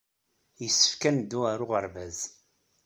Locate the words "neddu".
1.15-1.39